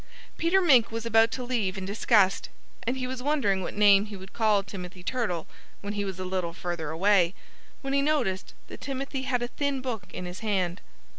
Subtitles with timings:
[0.39, 2.49] Peter Mink was about to leave in disgust;
[2.87, 5.45] and he was wondering what name he would call Timothy Turtle,
[5.81, 7.35] when he was a little further away,
[7.81, 10.81] when he noticed that Timothy had a thin book in his hand.